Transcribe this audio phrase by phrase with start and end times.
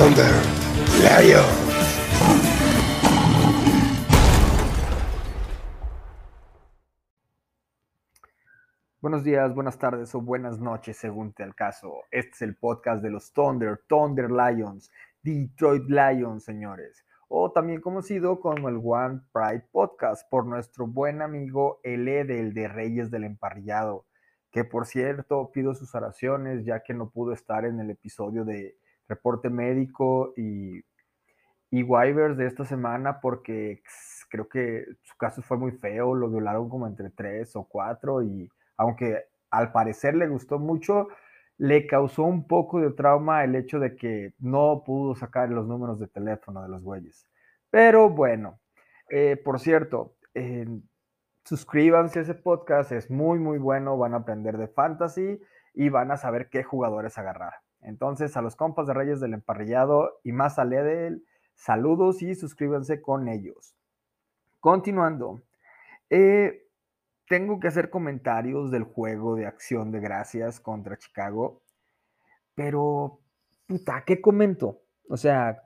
[0.00, 0.32] Thunder.
[9.02, 12.04] Buenos días, buenas tardes o buenas noches, según te el caso.
[12.10, 14.90] Este es el podcast de los Thunder, Thunder Lions,
[15.22, 17.04] Detroit Lions, señores.
[17.28, 22.68] O también conocido como el One Pride Podcast por nuestro buen amigo L del de
[22.68, 24.06] Reyes del Emparrillado,
[24.50, 28.78] que por cierto pido sus oraciones ya que no pudo estar en el episodio de
[29.10, 30.82] reporte médico y,
[31.70, 33.82] y waivers de esta semana porque
[34.30, 38.48] creo que su caso fue muy feo, lo violaron como entre tres o cuatro y
[38.76, 41.08] aunque al parecer le gustó mucho,
[41.58, 46.00] le causó un poco de trauma el hecho de que no pudo sacar los números
[46.00, 47.26] de teléfono de los güeyes.
[47.68, 48.60] Pero bueno,
[49.10, 50.16] eh, por cierto,
[51.44, 55.40] suscríbanse a ese podcast, es muy, muy bueno, van a aprender de fantasy
[55.74, 57.54] y van a saber qué jugadores agarrar.
[57.82, 62.34] Entonces, a los compas de Reyes del Emparrillado y más allá de él, saludos y
[62.34, 63.74] suscríbanse con ellos.
[64.60, 65.42] Continuando,
[66.10, 66.66] eh,
[67.28, 71.62] tengo que hacer comentarios del juego de acción de gracias contra Chicago,
[72.54, 73.20] pero,
[73.66, 74.82] puta, ¿qué comento?
[75.08, 75.62] O sea,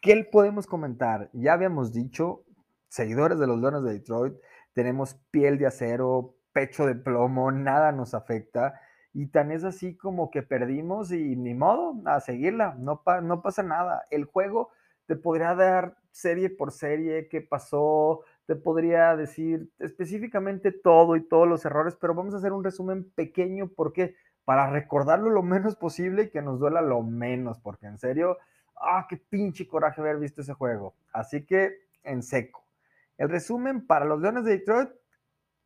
[0.00, 1.30] ¿qué podemos comentar?
[1.32, 2.44] Ya habíamos dicho,
[2.88, 4.34] seguidores de los Leones de Detroit,
[4.72, 8.80] tenemos piel de acero, pecho de plomo, nada nos afecta.
[9.14, 13.62] Y tan es así como que perdimos y ni modo, a seguirla, no, no pasa
[13.62, 14.06] nada.
[14.10, 14.70] El juego
[15.06, 21.48] te podría dar serie por serie qué pasó, te podría decir específicamente todo y todos
[21.48, 26.24] los errores, pero vamos a hacer un resumen pequeño porque para recordarlo lo menos posible
[26.24, 28.38] y que nos duela lo menos, porque en serio,
[28.76, 30.94] ah, qué pinche coraje haber visto ese juego.
[31.12, 32.64] Así que en seco.
[33.18, 34.90] El resumen para los Leones de Detroit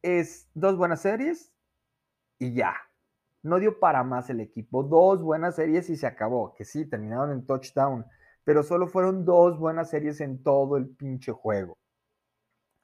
[0.03, 1.53] es dos buenas series
[2.39, 2.75] y ya.
[3.47, 4.83] No dio para más el equipo.
[4.83, 6.55] Dos buenas series y se acabó.
[6.55, 8.05] Que sí, terminaron en touchdown.
[8.45, 11.79] Pero solo fueron dos buenas series en todo el pinche juego.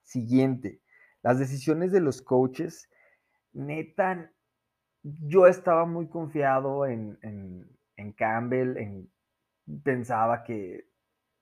[0.02, 0.80] Siguiente,
[1.22, 2.88] las decisiones de los coaches,
[3.52, 4.30] neta,
[5.02, 7.18] yo estaba muy confiado en,
[8.16, 9.10] Campbell, en,
[9.82, 10.86] pensaba que,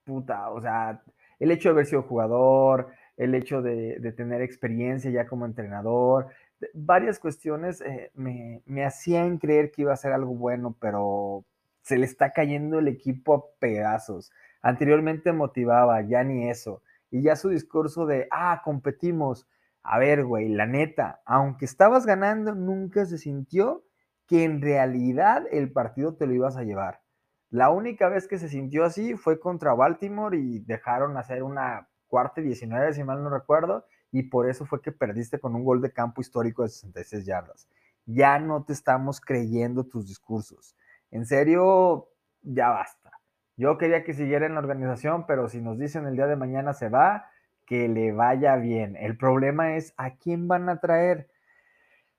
[0.04, 1.03] puta, o sea,
[1.38, 6.28] el hecho de haber sido jugador, el hecho de, tener experiencia ya como entrenador,
[6.75, 11.44] varias cuestiones eh, me, me, hacían creer que iba a ser algo bueno, pero
[11.82, 14.31] se le está cayendo el equipo a pedazos.
[14.62, 16.82] Anteriormente motivaba, ya ni eso.
[17.10, 19.48] Y ya su discurso de, ah, competimos.
[19.82, 23.84] A ver, güey, la neta, aunque estabas ganando, nunca se sintió
[24.27, 27.00] que en realidad el partido te lo ibas a llevar.
[27.48, 32.41] La única vez que se sintió así fue contra Baltimore y dejaron hacer una cuarta
[32.41, 35.81] y 19, si mal no recuerdo, y por eso fue que perdiste con un gol
[35.81, 37.69] de campo histórico de 66 yardas.
[38.06, 40.76] Ya no te estamos creyendo tus discursos.
[41.10, 42.09] En serio,
[42.43, 43.12] ya basta.
[43.56, 46.72] Yo quería que siguiera en la organización, pero si nos dicen el día de mañana
[46.72, 47.31] se va,
[47.66, 48.97] que le vaya bien.
[48.97, 51.31] El problema es a quién van a traer.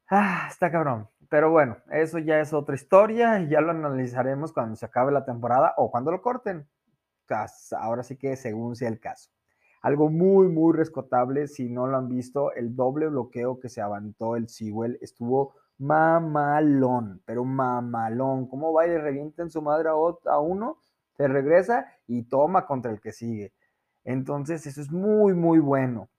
[0.10, 1.10] Ah, está cabrón.
[1.30, 5.26] Pero bueno, eso ya es otra historia y ya lo analizaremos cuando se acabe la
[5.26, 6.68] temporada o cuando lo corten.
[7.78, 9.32] Ahora sí que según sea el caso.
[9.82, 14.36] Algo muy, muy rescatable, si no lo han visto, el doble bloqueo que se avantó
[14.36, 18.48] el Sewell estuvo mamalón, pero mamalón.
[18.48, 20.78] ¿Cómo va y le revienta en su madre a uno?
[21.22, 23.54] se regresa y toma contra el que sigue.
[24.04, 26.10] Entonces, eso es muy, muy bueno.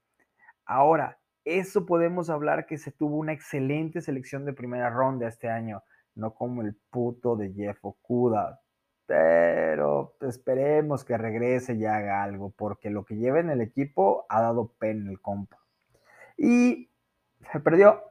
[0.65, 5.83] Ahora, eso podemos hablar que se tuvo una excelente selección de primera ronda este año,
[6.15, 8.61] no como el puto de Jeff Okuda.
[9.07, 14.41] Pero esperemos que regrese y haga algo, porque lo que lleva en el equipo ha
[14.41, 15.59] dado pena el compa.
[16.37, 16.91] Y
[17.53, 18.03] se perdió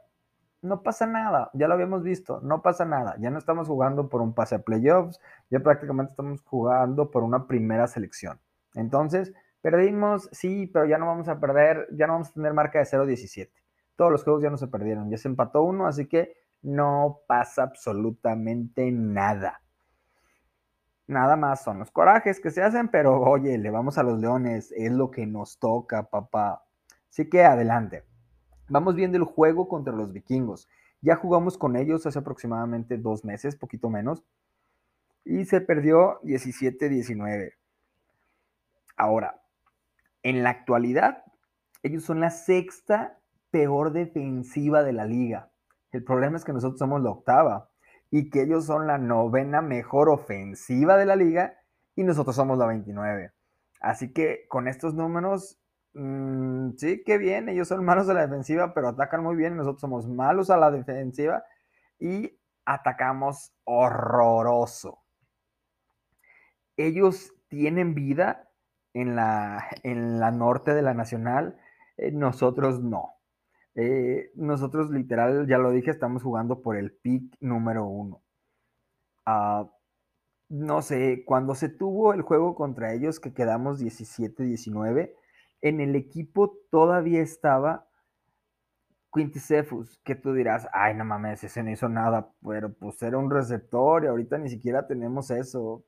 [0.61, 4.21] no pasa nada, ya lo habíamos visto, no pasa nada, ya no estamos jugando por
[4.21, 5.19] un pase a playoffs,
[5.49, 8.39] ya prácticamente estamos jugando por una primera selección.
[8.75, 12.79] Entonces, perdimos, sí, pero ya no vamos a perder, ya no vamos a tener marca
[12.79, 13.49] de 0-17.
[13.95, 17.63] Todos los juegos ya no se perdieron, ya se empató uno, así que no pasa
[17.63, 19.60] absolutamente nada.
[21.11, 24.71] Nada más son los corajes que se hacen, pero oye, le vamos a los leones,
[24.71, 26.63] es lo que nos toca, papá.
[27.09, 28.05] Así que adelante.
[28.69, 30.69] Vamos viendo el juego contra los vikingos.
[31.01, 34.23] Ya jugamos con ellos hace aproximadamente dos meses, poquito menos,
[35.25, 37.55] y se perdió 17-19.
[38.95, 39.41] Ahora,
[40.23, 41.25] en la actualidad,
[41.83, 43.19] ellos son la sexta
[43.49, 45.51] peor defensiva de la liga.
[45.91, 47.70] El problema es que nosotros somos la octava
[48.11, 51.57] y que ellos son la novena mejor ofensiva de la liga
[51.95, 53.31] y nosotros somos la 29.
[53.79, 55.61] Así que con estos números
[55.93, 59.81] Mm, sí, qué bien, ellos son malos a la defensiva, pero atacan muy bien, nosotros
[59.81, 61.43] somos malos a la defensiva
[61.99, 64.99] y atacamos horroroso.
[66.77, 68.49] ellos tienen vida
[68.93, 71.57] en la, en la norte de la nacional,
[71.97, 73.15] eh, nosotros no.
[73.75, 78.21] Eh, nosotros literal, ya lo dije, estamos jugando por el pick número uno.
[79.25, 79.69] Ah,
[80.49, 85.15] no sé, cuando se tuvo el juego contra ellos, que quedamos 17-19,
[85.61, 87.87] en el equipo todavía estaba
[89.13, 93.29] Quinticephus, que tú dirás, ay, no mames, ese no hizo nada, pero pues era un
[93.29, 95.83] receptor y ahorita ni siquiera tenemos eso.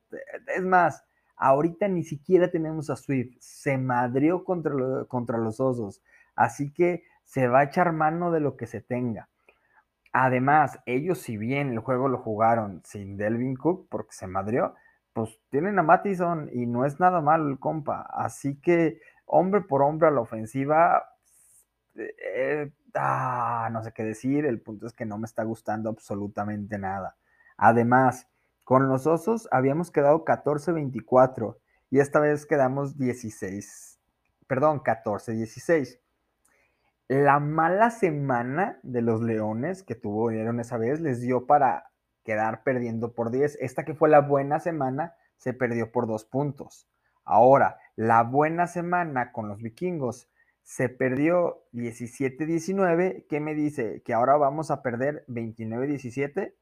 [0.54, 1.04] Es más,
[1.36, 4.74] ahorita ni siquiera tenemos a Swift, se madrió contra,
[5.08, 6.02] contra los osos,
[6.36, 9.28] así que se va a echar mano de lo que se tenga.
[10.12, 14.74] Además, ellos si bien el juego lo jugaron sin Delvin Cook porque se madrió,
[15.12, 18.02] pues tienen a Mattison y no es nada malo el compa.
[18.02, 21.10] Así que hombre por hombre a la ofensiva,
[21.96, 26.78] eh, ah, no sé qué decir, el punto es que no me está gustando absolutamente
[26.78, 27.16] nada.
[27.56, 28.28] Además,
[28.64, 31.56] con los osos habíamos quedado 14-24
[31.90, 34.00] y esta vez quedamos 16,
[34.46, 36.00] perdón, 14-16.
[37.08, 41.90] La mala semana de los Leones que tuvieron esa vez les dio para
[42.24, 43.58] quedar perdiendo por 10.
[43.60, 46.88] Esta que fue la buena semana se perdió por dos puntos.
[47.24, 50.30] Ahora, la buena semana con los vikingos
[50.62, 53.26] se perdió 17-19.
[53.28, 54.02] ¿Qué me dice?
[54.02, 56.54] ¿Que ahora vamos a perder 29-17?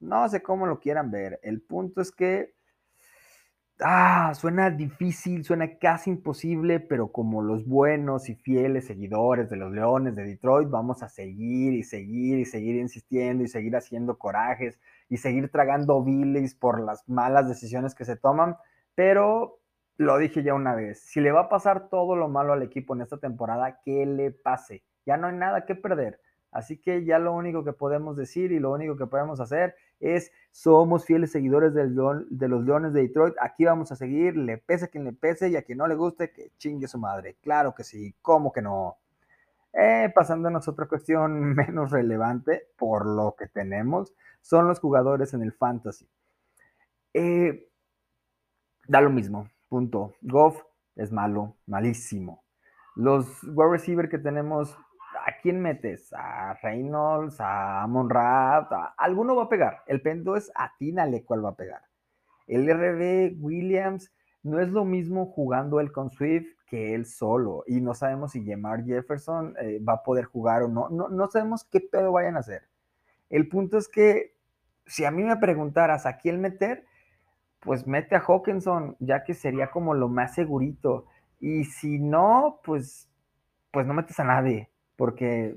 [0.00, 1.40] No sé cómo lo quieran ver.
[1.42, 2.55] El punto es que
[3.80, 9.72] ah, suena difícil, suena casi imposible, pero como los buenos y fieles seguidores de los
[9.72, 14.78] Leones de Detroit, vamos a seguir y seguir y seguir insistiendo y seguir haciendo corajes
[15.08, 18.56] y seguir tragando bilis por las malas decisiones que se toman,
[18.94, 19.60] pero
[19.98, 22.94] lo dije ya una vez, si le va a pasar todo lo malo al equipo
[22.94, 24.84] en esta temporada, que le pase.
[25.06, 26.20] Ya no hay nada que perder.
[26.56, 30.32] Así que ya lo único que podemos decir y lo único que podemos hacer es
[30.50, 31.86] somos fieles seguidores de
[32.48, 33.34] los Leones de Detroit.
[33.42, 35.94] Aquí vamos a seguir, le pese a quien le pese y a quien no le
[35.94, 37.36] guste, que chingue su madre.
[37.42, 38.96] Claro que sí, ¿cómo que no?
[39.74, 45.42] Eh, pasándonos a otra cuestión menos relevante por lo que tenemos, son los jugadores en
[45.42, 46.08] el fantasy.
[47.12, 47.68] Eh,
[48.88, 50.14] da lo mismo, punto.
[50.22, 50.62] Goff
[50.94, 52.42] es malo, malísimo.
[52.94, 54.85] Los wide receiver que tenemos ¿a
[55.46, 56.12] quién metes?
[56.12, 57.40] ¿A Reynolds?
[57.40, 58.08] ¿A Amon
[58.96, 59.84] alguno va a pegar.
[59.86, 61.82] El pendo es atínale cuál va a pegar.
[62.48, 64.12] El RB Williams
[64.42, 67.62] no es lo mismo jugando él con Swift que él solo.
[67.68, 70.88] Y no sabemos si Jamar Jefferson eh, va a poder jugar o no.
[70.88, 71.08] no.
[71.10, 72.62] No sabemos qué pedo vayan a hacer.
[73.30, 74.34] El punto es que
[74.84, 76.84] si a mí me preguntaras a quién meter,
[77.60, 81.06] pues mete a Hawkinson, ya que sería como lo más segurito.
[81.38, 83.08] Y si no, pues,
[83.70, 85.56] pues no metes a nadie porque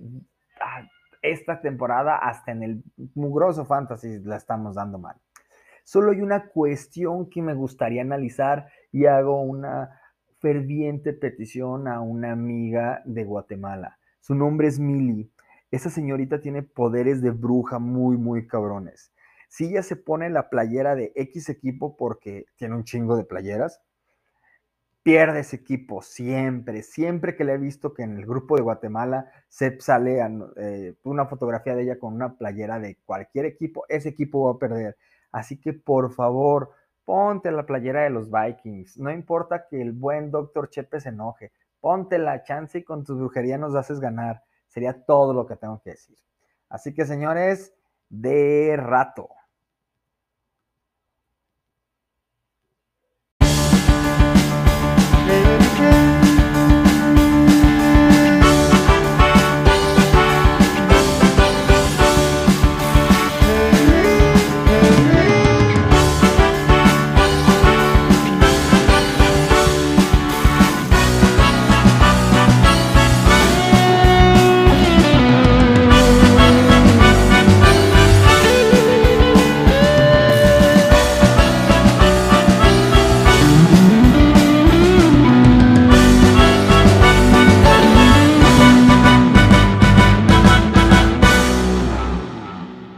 [0.61, 0.87] ah,
[1.21, 2.83] esta temporada hasta en el
[3.15, 5.17] mugroso fantasy la estamos dando mal.
[5.83, 9.99] Solo hay una cuestión que me gustaría analizar y hago una
[10.39, 13.97] ferviente petición a una amiga de Guatemala.
[14.21, 15.31] Su nombre es Mili.
[15.71, 19.11] Esa señorita tiene poderes de bruja muy, muy cabrones.
[19.47, 23.81] Si ella se pone la playera de X equipo porque tiene un chingo de playeras,
[25.03, 29.31] pierde ese equipo siempre, siempre que le he visto que en el grupo de Guatemala
[29.47, 30.19] se sale
[30.57, 34.59] eh, una fotografía de ella con una playera de cualquier equipo, ese equipo va a
[34.59, 34.97] perder.
[35.31, 36.71] Así que por favor,
[37.05, 38.97] ponte la playera de los Vikings.
[38.97, 43.15] No importa que el buen doctor Chepe se enoje, ponte la chance y con tu
[43.15, 44.43] brujería nos haces ganar.
[44.67, 46.17] Sería todo lo que tengo que decir.
[46.69, 47.73] Así que señores,
[48.09, 49.29] de rato.